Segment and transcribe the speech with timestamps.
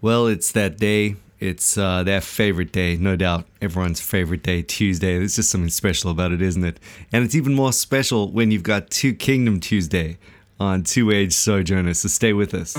[0.00, 1.16] Well, it's that day.
[1.40, 3.46] It's uh, their favorite day, no doubt.
[3.62, 5.18] Everyone's favorite day, Tuesday.
[5.18, 6.80] There's just something special about it, isn't it?
[7.12, 10.18] And it's even more special when you've got Two Kingdom Tuesday
[10.58, 11.94] on Two Age Sojourner.
[11.94, 12.76] So stay with us.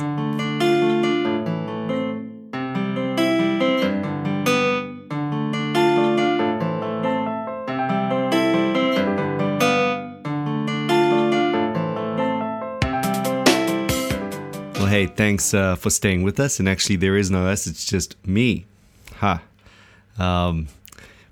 [15.39, 16.59] Thanks uh, for staying with us.
[16.59, 18.65] And actually, there is no us; it's just me.
[19.17, 19.41] Ha.
[20.17, 20.67] Um,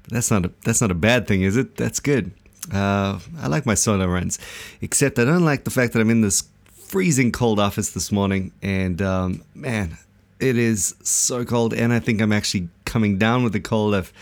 [0.03, 1.75] but that's not a, that's not a bad thing, is it?
[1.75, 2.31] That's good.
[2.73, 4.39] Uh, I like my solo runs,
[4.81, 8.51] except I don't like the fact that I'm in this freezing cold office this morning,
[8.61, 9.97] and um, man,
[10.39, 11.73] it is so cold.
[11.73, 13.93] And I think I'm actually coming down with the cold.
[13.93, 14.13] I've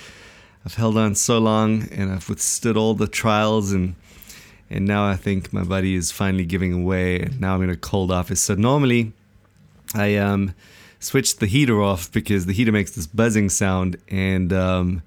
[0.66, 3.96] I've held on so long, and I've withstood all the trials and
[4.68, 7.76] and now I think my body is finally giving away, and now I'm in a
[7.76, 8.42] cold office.
[8.42, 9.14] So normally,
[9.96, 10.54] I um,
[11.00, 15.02] switched the heater off because the heater makes this buzzing sound, and um,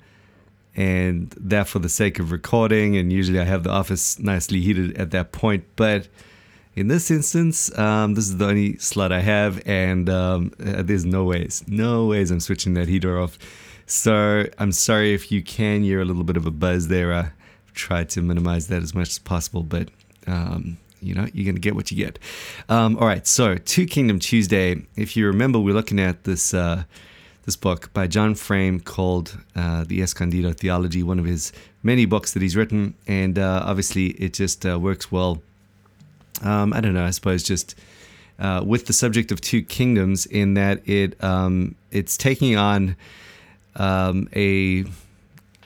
[0.75, 2.97] and that for the sake of recording.
[2.97, 6.09] And usually, I have the office nicely heated at that point, but
[6.75, 11.05] in this instance, um, this is the only slot I have, and um, uh, there's
[11.05, 13.39] no ways, no ways I'm switching that heater off.
[13.87, 17.13] So I'm sorry if you can hear a little bit of a buzz there.
[17.13, 17.29] Uh,
[17.75, 19.89] tried to minimize that as much as possible, but
[20.27, 22.19] um, you know, you're going to get what you get.
[22.69, 24.83] Um, all right, so Two Kingdom Tuesday.
[24.97, 26.85] If you remember, we're looking at this uh,
[27.45, 32.33] this book by John Frame called uh, The Escondido Theology, one of his many books
[32.35, 35.43] that he's written, and uh, obviously it just uh, works well.
[36.43, 37.05] Um, I don't know.
[37.05, 37.75] I suppose just.
[38.41, 42.95] Uh, with the subject of two kingdoms, in that it um, it's taking on
[43.75, 44.85] um, a,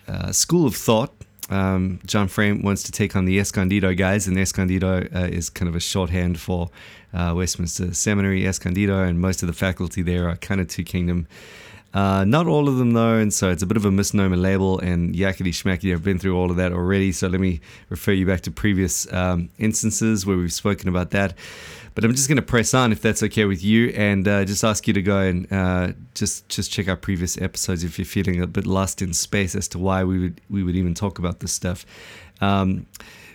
[0.09, 1.13] a school of thought
[1.53, 5.69] um, John Frame wants to take on the Escondido guys, and Escondido uh, is kind
[5.69, 6.71] of a shorthand for
[7.13, 11.27] uh, Westminster Seminary Escondido, and most of the faculty there are kind of Two Kingdom.
[11.95, 14.79] Uh, not all of them though, and so it's a bit of a misnomer label.
[14.79, 17.13] And yakety schmackety, I've been through all of that already.
[17.13, 21.35] So let me refer you back to previous um, instances where we've spoken about that.
[21.95, 24.65] But I'm just going to press on if that's okay with you, and uh, just
[24.65, 28.41] ask you to go and uh, just just check out previous episodes if you're feeling
[28.41, 31.41] a bit lost in space as to why we would we would even talk about
[31.41, 31.85] this stuff.
[32.41, 32.87] Um,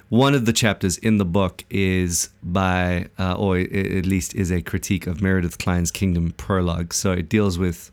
[0.09, 4.62] one of the chapters in the book is by, uh, or at least is a
[4.62, 6.94] critique of Meredith Kline's Kingdom Prologue.
[6.94, 7.91] So it deals with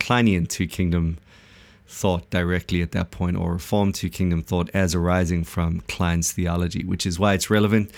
[0.00, 1.18] Klinean two kingdom
[1.86, 6.84] thought directly at that point, or Reformed two kingdom thought as arising from Kline's theology,
[6.84, 7.92] which is why it's relevant.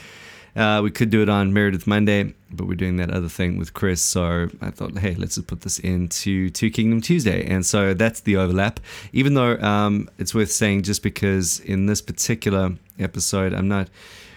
[0.56, 3.75] Uh, we could do it on Meredith Monday, but we're doing that other thing with
[3.75, 4.00] Chris.
[4.00, 7.44] So I thought, hey, let's just put this into Two Kingdom Tuesday.
[7.44, 8.81] And so that's the overlap.
[9.12, 13.88] Even though um, it's worth saying, just because in this particular episode, I'm not,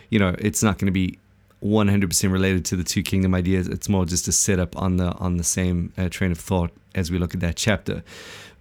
[0.09, 1.19] you know, it's not going to be
[1.63, 3.67] 100% related to the two kingdom ideas.
[3.67, 7.11] It's more just a setup on the on the same uh, train of thought as
[7.11, 8.03] we look at that chapter.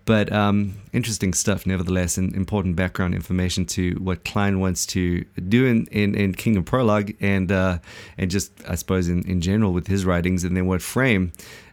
[0.06, 5.66] But um, interesting stuff, nevertheless, and important background information to what Kline wants to do
[5.66, 7.78] in, in, in Kingdom Prologue and uh,
[8.16, 11.32] and just, I suppose, in, in general with his writings, and then what Frame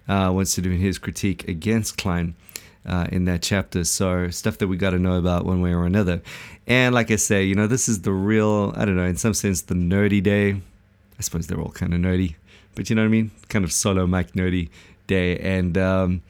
[0.10, 2.36] uh, wants to do in his critique against Kline.
[2.86, 3.86] Uh, in that chapter.
[3.86, 6.22] So, stuff that we got to know about one way or another.
[6.68, 9.34] And like I say, you know, this is the real, I don't know, in some
[9.34, 10.52] sense, the nerdy day.
[10.52, 12.36] I suppose they're all kind of nerdy,
[12.76, 13.32] but you know what I mean?
[13.48, 14.68] Kind of solo mic nerdy
[15.08, 15.40] day.
[15.40, 16.24] And, um,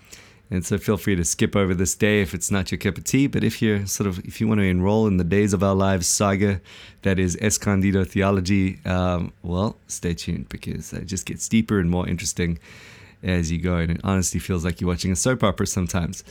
[0.49, 3.03] and so feel free to skip over this day if it's not your cup of
[3.03, 3.27] tea.
[3.27, 5.73] But if you're sort of, if you want to enroll in the Days of Our
[5.73, 6.61] Lives saga,
[7.01, 12.07] that is Escondido Theology, um, well, stay tuned because it just gets deeper and more
[12.07, 12.59] interesting
[13.23, 13.77] as you go.
[13.77, 16.23] And it honestly feels like you're watching a soap opera sometimes.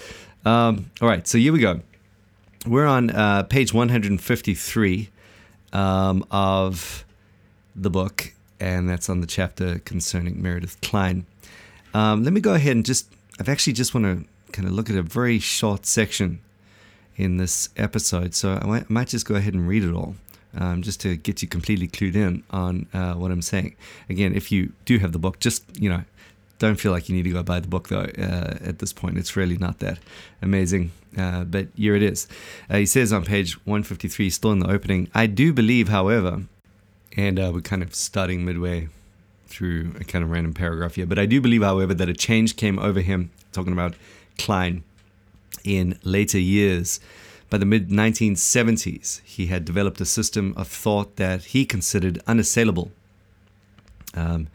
[0.45, 1.81] Um, all right, so here we go.
[2.67, 5.09] We're on uh, page 153
[5.73, 7.05] um, of
[7.75, 11.27] the book, and that's on the chapter concerning Meredith Kline.
[11.93, 13.09] Um, let me go ahead and just
[13.43, 16.39] I've actually just want to kind of look at a very short section
[17.17, 20.15] in this episode, so I might, I might just go ahead and read it all.
[20.57, 23.75] Um, just to get you completely clued in on uh, what I'm saying.
[24.09, 26.05] Again, if you do have the book, just you know,
[26.61, 28.03] don't feel like you need to go buy the book though.
[28.17, 29.99] Uh, at this point, it's really not that
[30.41, 30.93] amazing.
[31.19, 32.29] Uh, but here it is.
[32.71, 35.09] Uh, he says on page 153, still in the opening.
[35.17, 36.43] I do believe, however,
[37.17, 38.89] and uh, we're kind of starting midway
[39.53, 41.07] through a kind of random paragraph here.
[41.07, 43.95] But I do believe, however, that a change came over him, talking about
[44.39, 44.83] Kline,
[45.65, 46.99] in later years.
[47.51, 52.91] By the mid 1970s, he had developed a system of thought that he considered unassailable.
[54.15, 54.49] Um,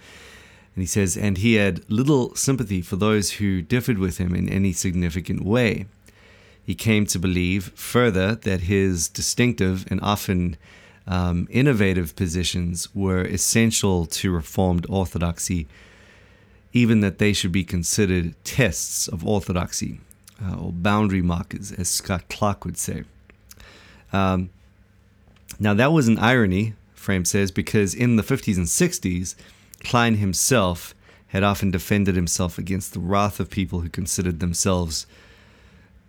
[0.75, 4.49] and he says, and he had little sympathy for those who differed with him in
[4.49, 5.85] any significant way.
[6.63, 10.57] He came to believe further that his distinctive and often
[11.07, 15.67] um, innovative positions were essential to Reformed orthodoxy,
[16.73, 19.99] even that they should be considered tests of orthodoxy
[20.43, 23.03] uh, or boundary markers, as Scott Clark would say.
[24.11, 24.49] Um,
[25.59, 29.35] now, that was an irony, Frame says, because in the 50s and 60s,
[29.79, 30.93] Kline himself
[31.27, 35.07] had often defended himself against the wrath of people who considered themselves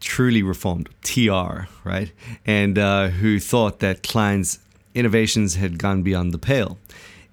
[0.01, 2.13] truly reformed, TR, right?
[2.47, 4.59] And uh, who thought that Kline's
[4.95, 6.79] innovations had gone beyond the pale.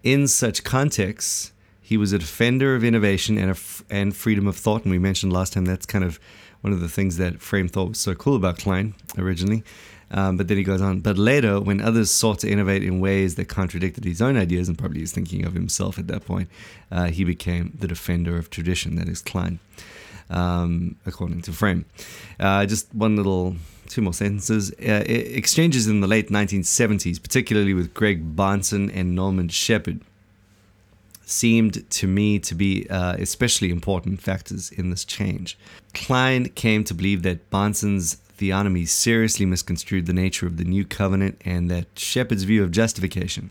[0.03, 3.57] In such contexts, he was a defender of innovation and,
[3.89, 4.83] and freedom of thought.
[4.83, 6.19] And we mentioned last time that's kind of
[6.61, 9.63] one of the things that Frame thought was so cool about Kline originally.
[10.11, 10.99] Um, but then he goes on.
[10.99, 14.77] But later, when others sought to innovate in ways that contradicted his own ideas, and
[14.77, 16.49] probably he's thinking of himself at that point,
[16.91, 19.59] uh, he became the defender of tradition, that is Kline,
[20.29, 21.85] um, according to Frame.
[22.39, 23.55] Uh, just one little,
[23.87, 24.71] two more sentences.
[24.73, 30.01] Uh, exchanges in the late 1970s, particularly with Greg Bahnsen and Norman Shepherd,
[31.25, 35.57] seemed to me to be uh, especially important factors in this change.
[35.93, 41.41] Kline came to believe that Bahnsen's theonomy seriously misconstrued the nature of the new covenant
[41.45, 43.49] and that Shepherd's view of justification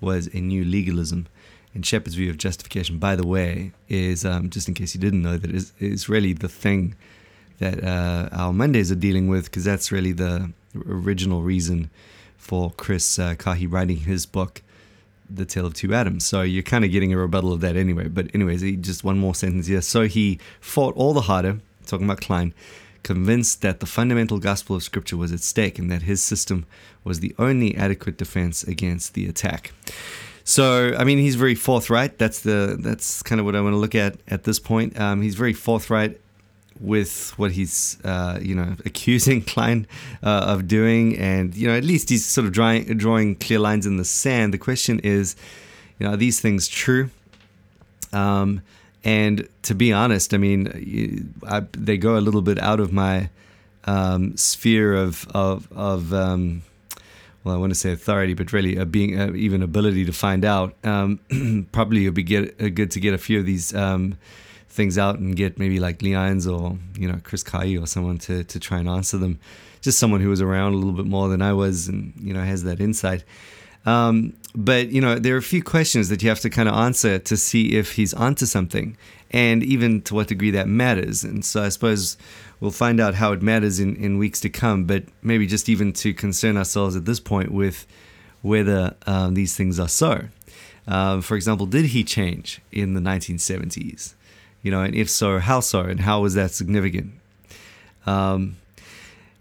[0.00, 1.26] was a new legalism.
[1.74, 5.22] And Shepherd's view of justification, by the way, is um, just in case you didn't
[5.22, 6.94] know, that is, is really the thing
[7.60, 10.50] that uh, our Mondays are dealing with, because that's really the
[10.88, 11.88] original reason
[12.36, 14.62] for Chris uh, Kahi writing his book,
[15.28, 16.24] The Tale of Two Adams.
[16.24, 18.08] So you're kind of getting a rebuttal of that anyway.
[18.08, 19.82] But, anyways, he, just one more sentence here.
[19.82, 22.52] So he fought all the harder, talking about Kline,
[23.02, 26.66] convinced that the fundamental gospel of Scripture was at stake and that his system
[27.04, 29.72] was the only adequate defense against the attack.
[30.44, 32.18] So, I mean, he's very forthright.
[32.18, 34.98] That's the that's kind of what I want to look at at this point.
[34.98, 36.19] Um, he's very forthright
[36.80, 39.86] with what he's uh, you know accusing Kline
[40.22, 43.86] uh, of doing, and you know at least he's sort of drawing drawing clear lines
[43.86, 44.54] in the sand.
[44.54, 45.36] The question is,
[45.98, 47.10] you know, are these things true?
[48.12, 48.62] Um,
[49.04, 53.30] and to be honest, I mean, I, they go a little bit out of my
[53.84, 56.62] um, sphere of of, of um,
[57.44, 60.74] well, I want to say authority, but really being uh, even ability to find out.
[60.84, 61.20] Um,
[61.72, 64.18] probably it'd be get, uh, good to get a few of these um,
[64.70, 68.44] things out and get maybe like Leons or you know Chris Kahi or someone to
[68.44, 69.38] to try and answer them.
[69.80, 72.42] Just someone who was around a little bit more than I was, and you know
[72.42, 73.24] has that insight.
[73.86, 76.74] Um, but you know, there are a few questions that you have to kind of
[76.74, 78.96] answer to see if he's onto something,
[79.30, 81.24] and even to what degree that matters.
[81.24, 82.16] And so I suppose
[82.60, 84.84] we'll find out how it matters in, in weeks to come.
[84.84, 87.86] But maybe just even to concern ourselves at this point with
[88.42, 90.28] whether um, these things are so.
[90.86, 94.14] Uh, for example, did he change in the 1970s?
[94.62, 97.12] You know, and if so, how so, and how was that significant?
[98.06, 98.56] Um,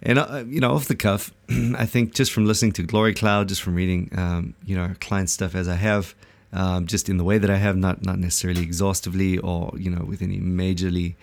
[0.01, 3.49] and uh, you know, off the cuff, I think just from listening to Glory Cloud,
[3.49, 6.15] just from reading, um, you know, client stuff as I have,
[6.53, 10.05] um, just in the way that I have, not not necessarily exhaustively or you know
[10.05, 11.15] with any majorly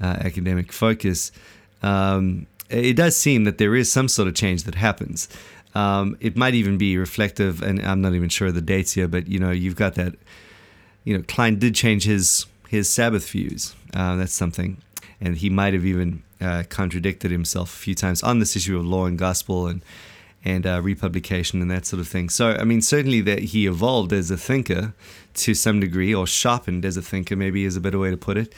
[0.00, 1.30] uh, academic focus.
[1.82, 5.28] Um, it does seem that there is some sort of change that happens.
[5.74, 9.08] Um, it might even be reflective, and I'm not even sure of the dates here,
[9.08, 10.14] but you know, you've got that.
[11.04, 13.74] You know, Kline did change his his Sabbath views.
[13.94, 14.78] Uh, that's something,
[15.20, 18.86] and he might have even uh, contradicted himself a few times on this issue of
[18.86, 19.82] law and gospel and
[20.44, 22.28] and uh, republication and that sort of thing.
[22.28, 24.92] So, I mean, certainly that he evolved as a thinker
[25.34, 28.36] to some degree, or sharpened as a thinker, maybe is a better way to put
[28.36, 28.54] it.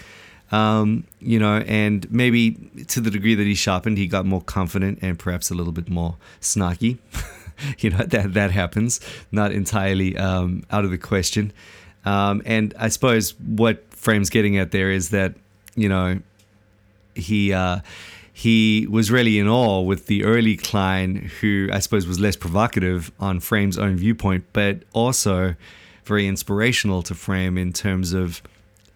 [0.53, 2.53] Um, you know, and maybe
[2.88, 5.89] to the degree that he sharpened, he got more confident and perhaps a little bit
[5.89, 6.98] more snarky.
[7.79, 9.01] you know, that that happens,
[9.32, 11.53] not entirely um, out of the question.
[12.05, 15.34] Um, and I suppose what Frame's getting at there is that,
[15.75, 16.20] you know,
[17.17, 17.81] he uh,
[18.32, 23.10] he was really in awe with the early Kline, who I suppose was less provocative
[23.19, 25.56] on Frame's own viewpoint, but also
[26.05, 28.43] very inspirational to Frame in terms of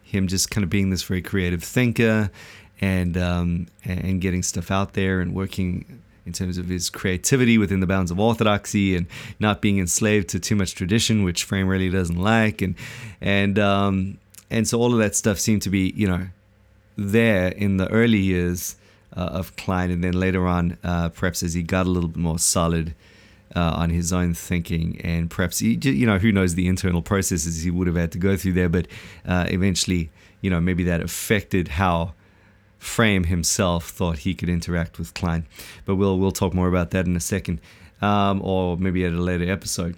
[0.05, 2.31] him just kind of being this very creative thinker
[2.81, 7.81] and um, and getting stuff out there and working in terms of his creativity within
[7.81, 9.09] the bounds of orthodoxy and
[9.41, 12.77] not being enslaved to too much tradition, which Frame really doesn't like, and
[13.21, 14.19] and um,
[14.51, 16.29] and so all of that stuff seemed to be you know
[16.97, 18.77] there in the early years
[19.17, 22.19] uh, of Kline, and then later on, uh, perhaps as he got a little bit
[22.19, 22.95] more solid
[23.57, 27.63] uh, on his own thinking, and perhaps he, you know, who knows the internal processes
[27.63, 28.87] he would have had to go through there, but
[29.27, 32.15] uh, eventually, you know, maybe that affected how
[32.79, 35.47] Frame himself thought he could interact with Kline.
[35.85, 37.61] But we'll we'll talk more about that in a second,
[38.01, 39.97] um, or maybe at a later episode.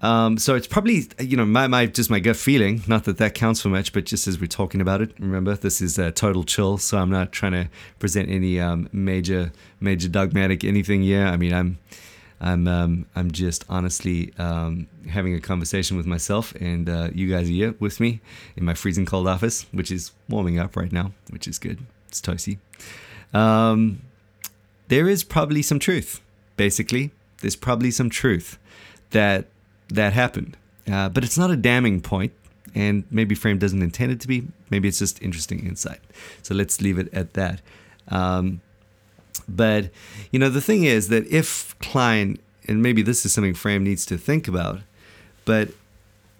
[0.00, 2.82] Um, so it's probably you know my, my just my gut feeling.
[2.86, 5.80] Not that that counts for much, but just as we're talking about it, remember this
[5.80, 6.78] is a total chill.
[6.78, 11.02] So I'm not trying to present any um, major major dogmatic anything.
[11.02, 11.78] Yeah, I mean I'm
[12.40, 17.48] I'm um, I'm just honestly um, having a conversation with myself, and uh, you guys
[17.48, 18.20] are here with me
[18.56, 21.80] in my freezing cold office, which is warming up right now, which is good.
[22.06, 22.58] It's toasty.
[23.34, 24.02] Um,
[24.86, 26.20] there is probably some truth.
[26.56, 28.58] Basically, there's probably some truth
[29.10, 29.46] that
[29.88, 30.56] that happened,
[30.90, 32.32] uh, but it's not a damning point,
[32.74, 34.46] and maybe Frame doesn't intend it to be.
[34.70, 36.00] Maybe it's just interesting insight.
[36.42, 37.60] So let's leave it at that.
[38.08, 38.60] Um,
[39.48, 39.90] but,
[40.30, 44.04] you know, the thing is that if Kline, and maybe this is something Frame needs
[44.06, 44.80] to think about,
[45.44, 45.70] but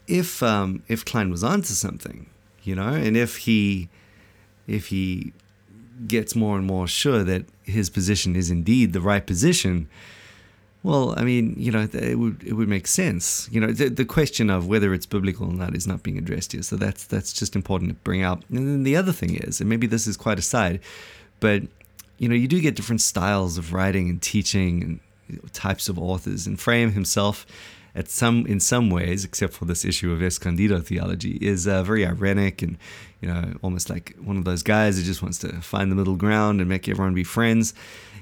[0.07, 2.28] if um, if Kline was onto something,
[2.62, 3.88] you know, and if he
[4.67, 5.33] if he
[6.07, 9.88] gets more and more sure that his position is indeed the right position,
[10.85, 13.49] well, I mean, you know, it would it would make sense.
[13.50, 16.52] You know, the, the question of whether it's biblical or not is not being addressed
[16.52, 16.62] here.
[16.62, 18.44] So that's that's just important to bring up.
[18.49, 20.80] And then the other thing is, and maybe this is quite aside,
[21.40, 21.62] but
[22.18, 24.82] you know, you do get different styles of writing and teaching
[25.28, 26.47] and types of authors.
[26.47, 27.47] And Frame himself,
[27.94, 32.04] at some in some ways, except for this issue of escondido theology, is uh, very
[32.04, 32.78] irenic and
[33.21, 36.17] you know almost like one of those guys who just wants to find the middle
[36.17, 37.75] ground and make everyone be friends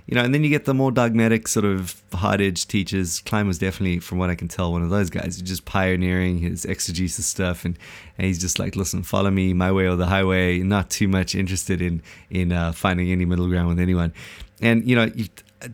[0.06, 3.20] you know, and then you get the more dogmatic sort of hard edge teachers.
[3.22, 5.36] Kline was definitely, from what I can tell, one of those guys.
[5.36, 7.76] He's just pioneering his exegesis stuff, and,
[8.16, 10.60] and he's just like, listen, follow me, my way or the highway.
[10.60, 14.12] Not too much interested in in uh, finding any middle ground with anyone.
[14.60, 15.26] And you know, you,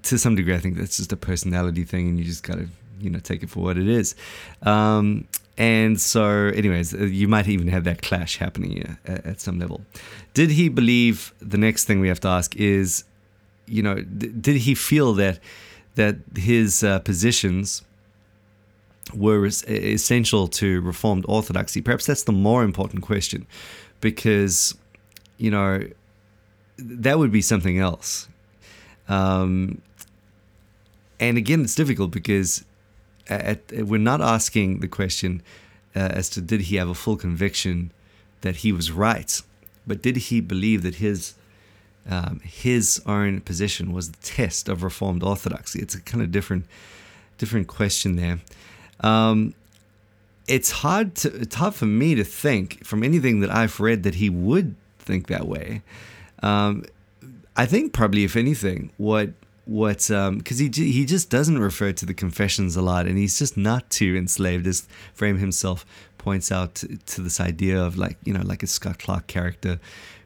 [0.03, 2.69] to some degree, I think that's just a personality thing, and you just gotta
[3.01, 4.15] you know take it for what it is.
[4.63, 9.59] Um, and so, anyways, uh, you might even have that clash happening at, at some
[9.59, 9.83] level.
[10.35, 11.33] Did he believe?
[11.41, 13.05] The next thing we have to ask is
[13.67, 15.39] you know, did he feel that
[15.95, 17.83] that his uh, positions
[19.15, 21.81] were essential to Reformed Orthodoxy?
[21.81, 23.47] Perhaps that's the more important question,
[24.01, 24.75] because
[25.39, 25.87] you know
[26.77, 28.29] that would be something else.
[29.09, 29.81] Um,
[31.21, 32.65] and again, it's difficult because
[33.29, 35.43] at, we're not asking the question
[35.95, 37.93] uh, as to did he have a full conviction
[38.41, 39.41] that he was right,
[39.87, 41.35] but did he believe that his
[42.09, 45.81] um, his own position was the test of Reformed orthodoxy.
[45.81, 46.67] It's a kind of different,
[47.39, 48.41] different question there.
[49.01, 49.55] Um,
[50.49, 54.17] it's hard to it's hard for me to think from anything that I've read that
[54.17, 55.83] he would think that way.
[56.43, 56.85] Um,
[57.57, 59.31] I think probably if anything, what
[59.65, 63.39] what because um, he he just doesn't refer to the confessions a lot, and he's
[63.39, 65.87] just not too enslaved as Frame himself
[66.19, 69.79] points out to, to this idea of like you know like a Scott Clark character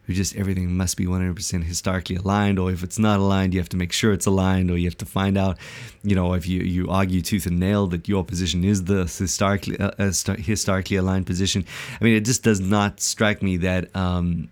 [0.06, 3.68] who just everything must be 100% historically aligned or if it's not aligned you have
[3.68, 5.58] to make sure it's aligned or you have to find out
[6.04, 9.78] you know if you, you argue tooth and nail that your position is the historically
[9.80, 11.64] uh, uh historically aligned position.
[12.00, 14.48] I mean it just does not strike me that um,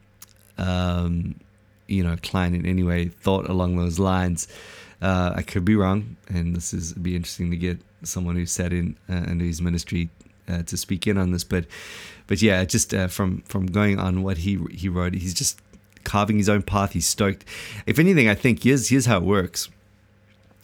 [0.59, 1.37] um,
[1.87, 4.49] you know Kline in any way thought along those lines
[5.03, 8.73] uh, i could be wrong and this is be interesting to get someone who sat
[8.73, 10.11] in uh, under his ministry
[10.49, 11.65] uh, to speak in on this, but
[12.27, 15.61] but yeah, just uh, from from going on what he he wrote, he's just
[16.05, 16.93] carving his own path.
[16.93, 17.45] He's stoked.
[17.87, 19.69] If anything, I think here's here's how it works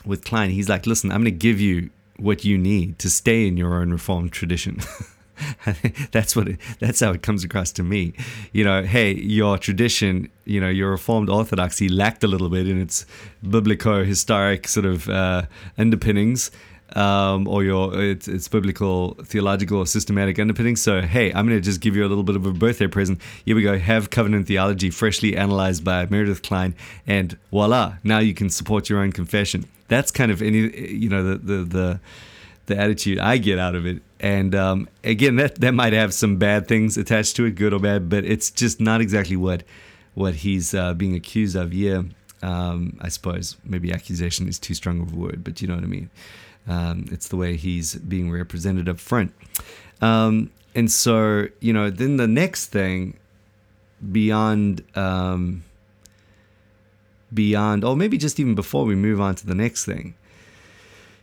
[0.04, 0.50] with Kline.
[0.50, 3.74] He's like, listen, I'm going to give you what you need to stay in your
[3.80, 4.80] own reformed tradition.
[6.12, 8.12] that's what it, that's how it comes across to me.
[8.52, 12.80] You know, hey, your tradition, you know, your Reformed Orthodoxy lacked a little bit in
[12.80, 13.06] its
[13.48, 15.42] biblical historic sort of uh,
[15.78, 16.50] underpinnings
[16.96, 20.82] um, or your it's, it's biblical, theological, systematic underpinnings.
[20.82, 23.20] So, hey, I'm going to just give you a little bit of a birthday present.
[23.44, 23.78] Here we go.
[23.78, 26.74] Have covenant theology freshly analyzed by Meredith Kline,
[27.06, 27.96] and voila!
[28.04, 29.66] Now you can support your own confession.
[29.88, 32.00] That's kind of any you know the the the,
[32.70, 34.02] the attitude I get out of it.
[34.18, 37.80] And um, again, that that might have some bad things attached to it, good or
[37.80, 39.62] bad, but it's just not exactly what
[40.14, 41.72] what he's uh, being accused of.
[41.74, 42.02] Yeah,
[42.42, 45.84] um, I suppose maybe accusation is too strong of a word, but you know what
[45.84, 46.10] I mean.
[46.68, 49.32] Um, it's the way he's being represented up front.
[50.00, 53.18] Um, and so, you know, then the next thing
[54.12, 55.64] beyond, um,
[57.32, 60.14] beyond, or maybe just even before we move on to the next thing,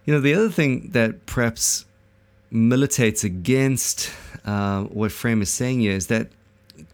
[0.08, 1.86] you know, the other thing that perhaps
[2.50, 4.10] militates against
[4.46, 6.30] uh, what Frame is saying here is that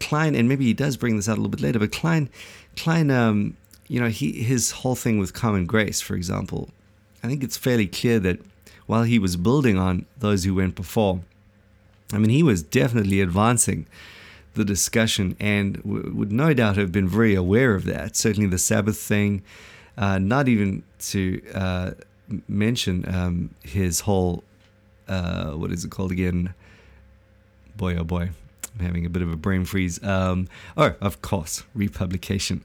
[0.00, 2.28] Kline, and maybe he does bring this out a little bit later, but Kline,
[2.76, 3.56] Kline, um,
[3.86, 6.70] you know, he his whole thing with common grace, for example,
[7.22, 8.40] I think it's fairly clear that
[8.86, 11.20] while he was building on those who went before,
[12.12, 13.86] I mean, he was definitely advancing
[14.54, 18.16] the discussion and w- would no doubt have been very aware of that.
[18.16, 19.42] Certainly the Sabbath thing,
[19.96, 21.90] uh, not even to uh,
[22.48, 24.44] mention um, his whole,
[25.08, 26.54] uh, what is it called again?
[27.76, 28.30] Boy, oh boy,
[28.78, 30.02] I'm having a bit of a brain freeze.
[30.02, 32.62] Um, oh, of course, republication.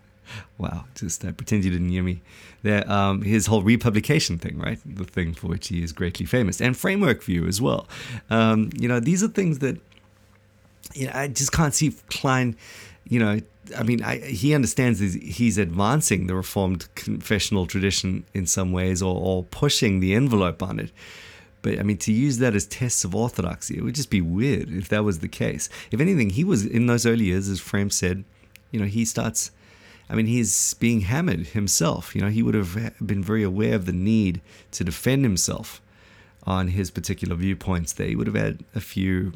[0.58, 2.22] wow, just uh, pretend you didn't hear me.
[2.62, 4.78] There, um, his whole republication thing, right?
[4.84, 7.86] The thing for which he is greatly famous, and framework view as well.
[8.30, 9.78] Um, you know, these are things that
[10.94, 12.56] you know, I just can't see Kline.
[13.08, 13.40] You know,
[13.76, 19.16] I mean, I, he understands he's, advancing the Reformed confessional tradition in some ways, or,
[19.16, 20.90] or pushing the envelope on it.
[21.62, 24.70] But I mean, to use that as tests of orthodoxy, it would just be weird
[24.70, 25.68] if that was the case.
[25.90, 28.24] If anything, he was in those early years, as Frame said,
[28.70, 29.50] you know, he starts
[30.08, 32.14] I mean, he's being hammered himself.
[32.14, 34.40] You know, he would have been very aware of the need
[34.72, 35.80] to defend himself
[36.44, 38.06] on his particular viewpoints there.
[38.06, 39.32] He would have had a few,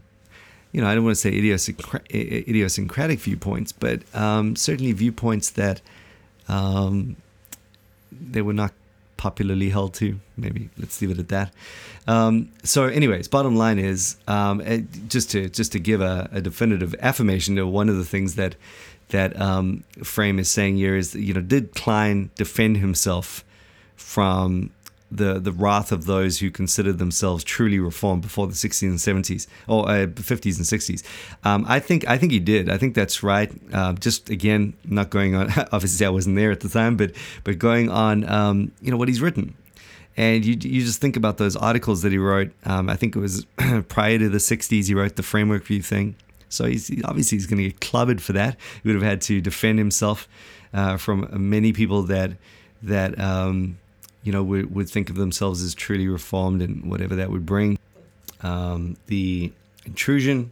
[0.72, 5.80] you know, I don't want to say idiosyncratic viewpoints, but um, certainly viewpoints that
[6.48, 7.16] um,
[8.12, 8.72] they were not
[9.16, 10.18] popularly held to.
[10.36, 11.52] Maybe let's leave it at that.
[12.06, 16.40] Um, so, anyways, bottom line is um, eh, just to just to give a, a
[16.40, 18.54] definitive affirmation to one of the things that
[19.08, 23.44] that um, Frame is saying here is, you know, did Kline defend himself
[23.96, 24.70] from
[25.10, 29.46] the the wrath of those who considered themselves truly reformed before the 60s and 70s
[29.66, 31.02] or uh, 50s and 60s.
[31.44, 32.70] Um, I think I think he did.
[32.70, 33.50] I think that's right.
[33.72, 35.50] Uh, just again, not going on.
[35.72, 37.12] Obviously, I wasn't there at the time, but
[37.44, 39.54] but going on, um, you know, what he's written.
[40.16, 42.50] And you, you just think about those articles that he wrote.
[42.64, 43.46] Um, I think it was
[43.88, 44.86] prior to the 60s.
[44.86, 46.16] He wrote the framework view thing.
[46.48, 48.56] So he's obviously he's going to get clubbed for that.
[48.82, 50.28] He would have had to defend himself
[50.74, 52.32] uh, from many people that
[52.82, 53.78] that um,
[54.22, 57.78] you know would, would think of themselves as truly reformed and whatever that would bring.
[58.42, 59.52] Um, the
[59.84, 60.50] intrusion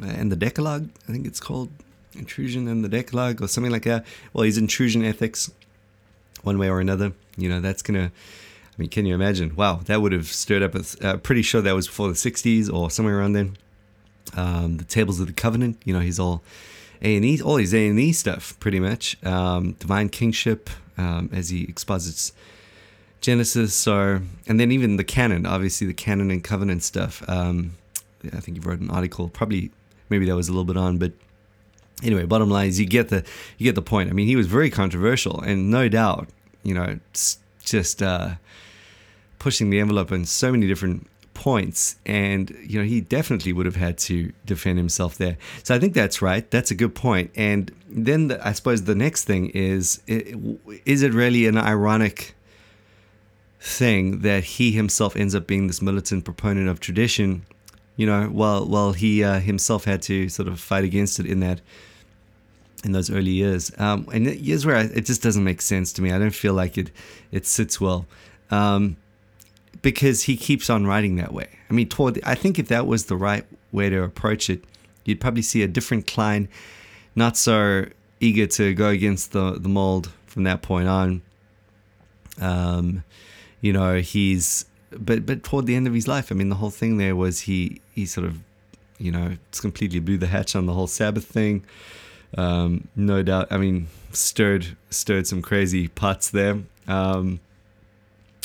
[0.00, 1.70] and the Decalogue, I think it's called
[2.14, 4.04] intrusion and the Decalogue or something like that.
[4.32, 5.50] Well, his intrusion ethics,
[6.42, 7.12] one way or another.
[7.36, 8.10] You know that's gonna.
[8.12, 9.56] I mean, can you imagine?
[9.56, 10.74] Wow, that would have stirred up.
[10.74, 13.56] A, uh, pretty sure that was before the '60s or somewhere around then
[14.34, 15.78] um, the Tables of the Covenant.
[15.84, 16.42] You know, he's all
[17.02, 19.22] A and E, all his A and E stuff, pretty much.
[19.24, 22.32] Um, Divine Kingship, um, as he exposits
[23.26, 23.74] Genesis.
[23.74, 27.28] So, and then even the canon, obviously the canon and covenant stuff.
[27.28, 27.72] Um,
[28.24, 29.72] I think you've wrote an article, probably
[30.08, 31.10] maybe that was a little bit on, but
[32.04, 33.24] anyway, bottom line is you get the
[33.58, 34.10] you get the point.
[34.10, 36.28] I mean, he was very controversial, and no doubt,
[36.62, 37.00] you know,
[37.64, 38.34] just uh,
[39.40, 43.76] pushing the envelope on so many different points and you know he definitely would have
[43.76, 47.28] had to defend himself there so i think that's right that's a good point.
[47.28, 52.35] point and then the, i suppose the next thing is is it really an ironic
[53.66, 57.44] thing that he himself ends up being this militant proponent of tradition
[57.96, 61.40] you know while while he uh, himself had to sort of fight against it in
[61.40, 61.60] that
[62.84, 66.02] in those early years um, and years where I, it just doesn't make sense to
[66.02, 66.92] me i don't feel like it
[67.32, 68.06] it sits well
[68.50, 68.96] um,
[69.82, 71.48] because he keeps on writing that way.
[71.70, 74.64] I mean, toward the, I think if that was the right way to approach it,
[75.04, 76.48] you'd probably see a different Kline,
[77.14, 77.86] not so
[78.20, 81.22] eager to go against the the mold from that point on.
[82.40, 83.04] Um,
[83.60, 86.70] you know, he's but but toward the end of his life, I mean, the whole
[86.70, 88.38] thing there was he he sort of,
[88.98, 91.64] you know, completely blew the hatch on the whole Sabbath thing.
[92.36, 96.58] Um, no doubt, I mean, stirred stirred some crazy pots there.
[96.86, 97.40] Um,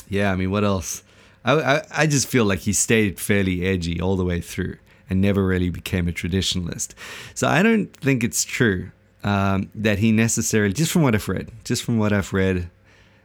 [0.09, 1.03] yeah, I mean, what else?
[1.43, 4.77] I, I, I just feel like he stayed fairly edgy all the way through
[5.09, 6.93] and never really became a traditionalist.
[7.33, 8.91] So I don't think it's true
[9.23, 12.69] um, that he necessarily, just from what I've read, just from what I've read,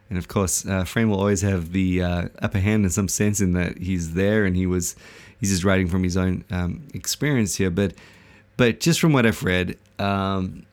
[0.09, 3.41] and of course, uh, Frame will always have the uh, upper hand in some sense
[3.41, 4.95] in that he's there and he was,
[5.39, 7.69] he's just writing from his own um, experience here.
[7.69, 7.93] But,
[8.55, 10.65] but just from what I've read, um,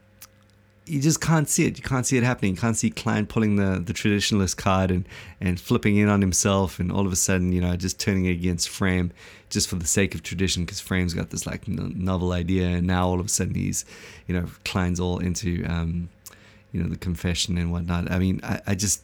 [0.86, 1.78] you just can't see it.
[1.78, 2.54] You can't see it happening.
[2.54, 5.08] You can't see Kline pulling the, the traditionalist card and,
[5.40, 8.68] and flipping in on himself and all of a sudden, you know, just turning against
[8.68, 9.10] Frame
[9.48, 13.08] just for the sake of tradition because Frame's got this like novel idea and now
[13.08, 13.84] all of a sudden he's,
[14.26, 16.08] you know, Kline's all into, um,
[16.72, 18.10] you know, the confession and whatnot.
[18.10, 19.02] I mean, I, I just,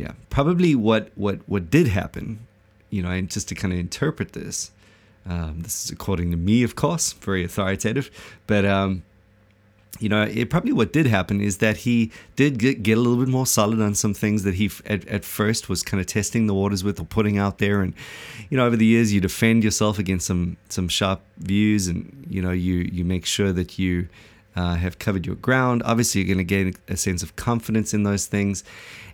[0.00, 2.46] yeah, probably what, what, what did happen,
[2.88, 4.70] you know, and just to kind of interpret this,
[5.26, 8.10] um, this is according to me, of course, very authoritative,
[8.46, 9.02] but, um,
[9.98, 13.22] you know, it probably what did happen is that he did get, get a little
[13.22, 16.46] bit more solid on some things that he at, at first was kind of testing
[16.46, 17.82] the waters with or putting out there.
[17.82, 17.92] And,
[18.48, 22.40] you know, over the years, you defend yourself against some, some sharp views and, you
[22.40, 24.08] know, you, you make sure that you
[24.56, 25.82] uh, have covered your ground.
[25.84, 28.64] Obviously, you're going to gain a sense of confidence in those things.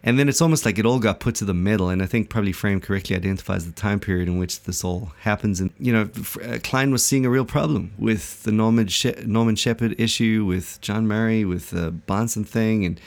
[0.02, 1.88] And then it's almost like it all got put to the middle.
[1.88, 5.60] And I think probably Frame correctly identifies the time period in which this all happens.
[5.60, 6.08] And, you know,
[6.44, 10.80] uh, Kline was seeing a real problem with the Norman, she- Norman Shepherd issue, with
[10.80, 12.84] John Murray, with the Bahnsen thing.
[12.84, 13.00] And,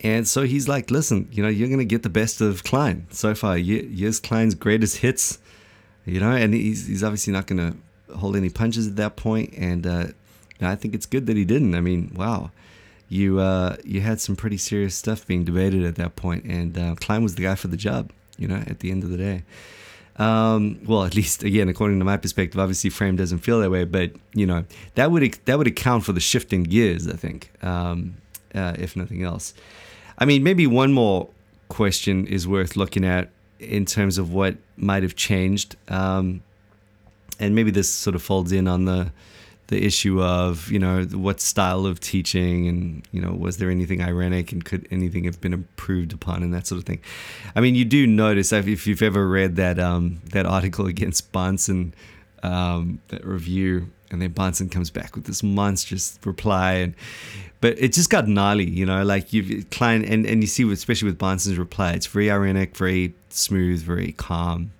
[0.00, 3.06] and so he's like, listen, you know, you're going to get the best of Kline
[3.10, 3.56] so far.
[3.58, 5.38] Here's Kline's greatest hits,
[6.06, 9.52] you know, and he's, he's obviously not going to hold any punches at that point.
[9.56, 10.06] And uh,
[10.60, 11.74] I think it's good that he didn't.
[11.74, 12.50] I mean, wow
[13.08, 16.94] you uh, you had some pretty serious stuff being debated at that point, and uh,
[16.96, 18.10] Kline was the guy for the job.
[18.36, 19.44] You know, at the end of the day.
[20.16, 23.84] Um, well, at least again, according to my perspective, obviously Frame doesn't feel that way,
[23.84, 24.64] but you know
[24.96, 27.06] that would that would account for the shifting gears.
[27.06, 28.16] I think, um,
[28.54, 29.54] uh, if nothing else.
[30.18, 31.28] I mean, maybe one more
[31.68, 36.42] question is worth looking at in terms of what might have changed, um,
[37.38, 39.12] and maybe this sort of folds in on the
[39.68, 44.00] the issue of you know what style of teaching and you know was there anything
[44.00, 47.00] irenic and could anything have been improved upon and that sort of thing.
[47.56, 51.92] I mean, you do notice if you've ever read that um, that article against Bahnsen,
[52.42, 56.94] um, that review, and then Bahnsen comes back with this monstrous reply and.
[57.60, 59.02] But it just got gnarly, you know.
[59.04, 63.14] Like you, Kline, and, and you see, especially with Bahnsen's reply, it's very ironic, very
[63.30, 64.70] smooth, very calm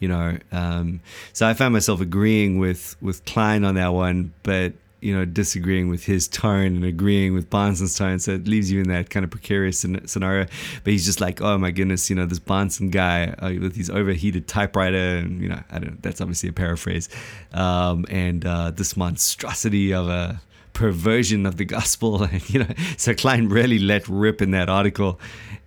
[0.00, 0.36] you know.
[0.50, 1.00] Um,
[1.32, 5.88] so I found myself agreeing with with Kline on that one, but you know, disagreeing
[5.88, 8.18] with his tone and agreeing with Bahnsen's tone.
[8.18, 10.46] So it leaves you in that kind of precarious scenario.
[10.84, 13.88] But he's just like, oh my goodness, you know, this Bahnsen guy uh, with his
[13.88, 16.02] overheated typewriter, and you know, I don't.
[16.02, 17.08] That's obviously a paraphrase,
[17.52, 20.40] um, and uh, this monstrosity of a
[20.80, 22.24] perversion of the gospel.
[22.30, 25.20] And, you know, so Kline really let rip in that article.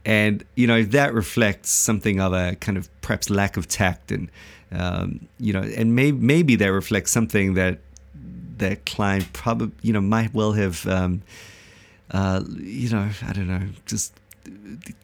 [0.06, 4.30] And, you know, that reflects something of a kind of perhaps lack of tact and,
[4.71, 7.78] um, you know, and may, maybe that reflects something that,
[8.58, 11.21] that Kline probably, you know, might well have, um,
[12.12, 14.13] uh, you know, I don't know, just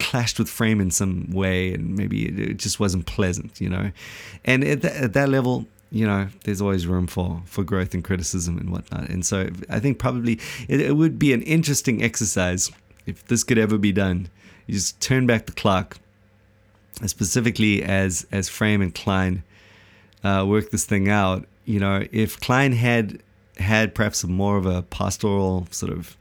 [0.00, 3.92] clashed with Frame in some way, and maybe it, just wasn't pleasant, you know.
[4.44, 8.04] And at, th- at that level, you know, there's always room for for growth and
[8.04, 9.08] criticism and whatnot.
[9.08, 12.70] And so I think probably it, it would be an interesting exercise
[13.06, 14.28] if this could ever be done.
[14.66, 15.98] You just turn back the clock,
[17.06, 19.42] specifically as as Frame and Kline
[20.22, 21.46] uh, work this thing out.
[21.64, 23.20] You know, if Kline had
[23.58, 26.16] had perhaps more of a pastoral sort of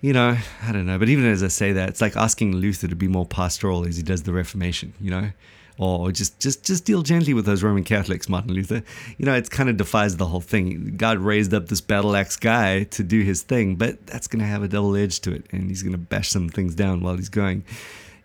[0.00, 0.98] you know, I don't know.
[0.98, 3.96] But even as I say that, it's like asking Luther to be more pastoral as
[3.96, 5.30] he does the Reformation, you know?
[5.78, 8.82] Or just just just deal gently with those Roman Catholics, Martin Luther.
[9.16, 10.96] You know, it kind of defies the whole thing.
[10.96, 14.46] God raised up this battle axe guy to do his thing, but that's going to
[14.46, 17.16] have a double edge to it, and he's going to bash some things down while
[17.16, 17.64] he's going.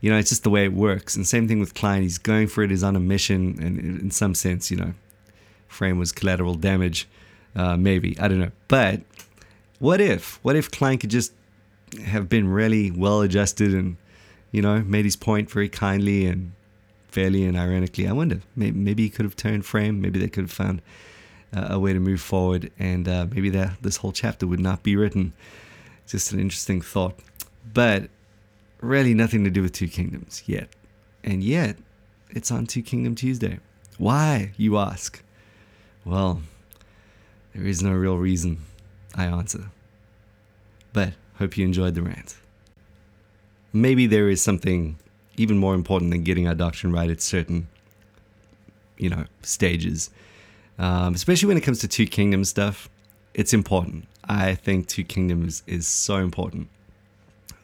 [0.02, 1.16] You know, it's just the way it works.
[1.16, 2.02] And same thing with Kline.
[2.02, 2.72] He's going for it.
[2.72, 4.94] He's on a mission, and in some sense, you know,
[5.68, 7.08] frame was collateral damage.
[7.56, 9.02] Uh, maybe I don't know, but
[9.78, 10.40] what if?
[10.44, 11.34] What if Kline could just
[12.06, 13.98] have been really well adjusted and
[14.52, 16.54] you know made his point very kindly and
[17.14, 18.08] fairly and irenically.
[18.08, 20.02] I wonder, maybe, he could have turned frame.
[20.02, 20.82] Maybe they could have found
[21.56, 24.82] uh, a way to move forward, and uh, maybe that this whole chapter would not
[24.82, 25.34] be written.
[26.08, 27.20] Just an interesting thought,
[27.72, 28.10] but
[28.82, 30.70] really nothing to do with Two Kingdoms yet,
[31.24, 31.78] and yet
[32.32, 33.60] it's on Two Kingdom Tuesday.
[34.00, 35.24] Why, you ask?
[36.04, 36.42] Well,
[37.54, 38.58] there is no real reason.
[39.16, 39.70] I answer,
[40.92, 42.38] but hope you enjoyed the rant.
[43.72, 44.98] Maybe there is something
[45.38, 47.68] even more important than getting our doctrine right at certain,
[48.98, 50.10] you know, stages.
[50.80, 52.90] Um, especially when it comes to two kingdoms stuff,
[53.34, 54.08] it's important.
[54.26, 56.70] I think two kingdoms is so important.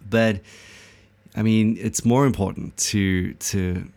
[0.10, 0.42] But
[1.36, 3.88] I mean, it's more important to to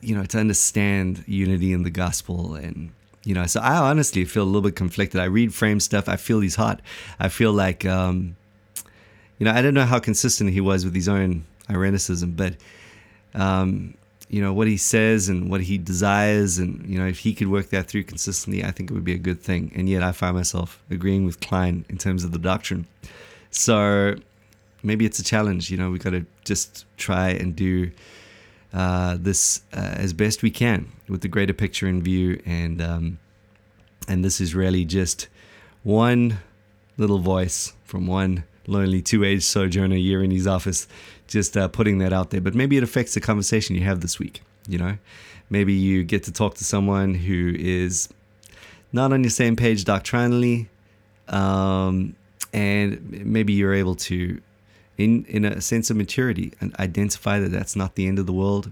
[0.00, 2.92] you know to understand unity in the gospel and
[3.24, 3.46] you know.
[3.46, 5.20] So I honestly feel a little bit conflicted.
[5.20, 6.08] I read frame stuff.
[6.08, 6.80] I feel he's hot.
[7.18, 8.36] I feel like um,
[9.38, 12.54] you know I don't know how consistent he was with his own irenicism, but
[13.34, 13.94] um,
[14.28, 16.58] you know what he says and what he desires.
[16.58, 19.14] And you know if he could work that through consistently i think it would be
[19.14, 19.72] a good thing.
[19.74, 22.86] And yet i find myself agreeing with Kline in terms of the doctrine.
[23.50, 24.16] So
[24.82, 25.70] maybe it's a challenge.
[25.70, 27.90] You know we got to just try and do
[28.72, 32.40] uh, this uh, as best we can with the greater picture in view.
[32.46, 33.18] And um,
[34.08, 35.28] and this is really just
[35.82, 36.38] one
[36.96, 40.86] little voice from one lonely two-age sojourner year in his office
[41.32, 42.40] just uh, putting that out there.
[42.40, 44.42] But maybe it affects the conversation you have this week.
[44.68, 44.98] You know,
[45.50, 48.08] maybe you get to talk to someone who is
[48.92, 50.68] not on your same page doctrinally,
[51.28, 52.14] um,
[52.52, 54.40] and maybe you're able to,
[54.98, 58.32] in in a sense of maturity, and identify that that's not the end of the
[58.32, 58.70] world,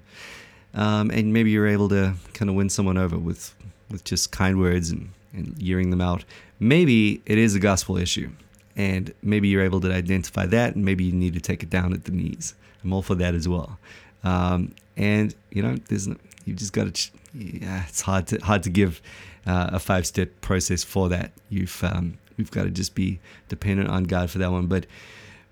[0.75, 3.55] um, and maybe you're able to kind of win someone over with
[3.91, 6.25] with just kind words and and hearing them out.
[6.61, 8.31] Maybe it is a gospel issue
[8.77, 11.93] and maybe you're able to identify that and maybe you need to take it down
[11.93, 12.55] at the knees.
[12.83, 13.79] I'm all for that as well.
[14.25, 16.09] Um, and you know there's
[16.45, 19.01] you've just got to yeah it's hard to hard to give
[19.47, 21.33] uh, a five step process for that.
[21.49, 24.67] You've um, we've got to just be dependent on god for that one.
[24.67, 24.87] But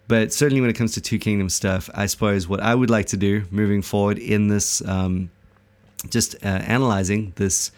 [0.09, 3.07] but certainly when it comes to two kingdom stuff i suppose what i would like
[3.07, 5.31] to do moving forward in this um,
[6.09, 7.71] just uh, analyzing this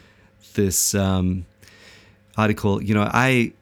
[0.54, 1.44] this um,
[2.36, 3.52] article you know i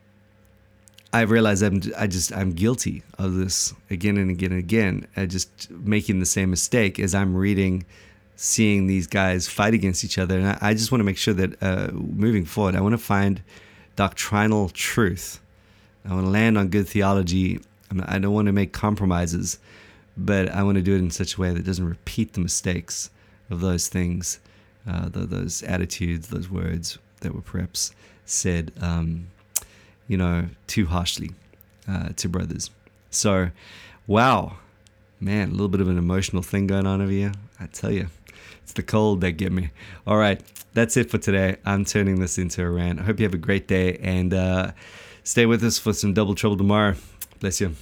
[1.12, 5.06] I realize I'm I just I'm guilty of this again and again and again.
[5.16, 7.86] I just making the same mistake as I'm reading,
[8.36, 11.34] seeing these guys fight against each other, and I, I just want to make sure
[11.34, 13.42] that uh, moving forward, I want to find
[13.96, 15.40] doctrinal truth.
[16.04, 17.60] I want to land on good theology.
[18.06, 19.58] I don't want to make compromises,
[20.16, 23.10] but I want to do it in such a way that doesn't repeat the mistakes
[23.50, 24.40] of those things,
[24.86, 27.92] uh, those attitudes, those words that were perhaps
[28.26, 28.72] said.
[28.80, 29.28] Um,
[30.08, 31.30] you know, too harshly
[31.86, 32.70] uh, to brothers.
[33.10, 33.50] So,
[34.06, 34.56] wow,
[35.20, 37.32] man, a little bit of an emotional thing going on over here.
[37.60, 38.08] I tell you,
[38.62, 39.70] it's the cold that get me.
[40.06, 40.42] All right,
[40.74, 41.56] that's it for today.
[41.64, 43.00] I'm turning this into a rant.
[43.00, 44.72] I hope you have a great day and uh,
[45.22, 46.94] stay with us for some double trouble tomorrow.
[47.40, 47.74] Bless you.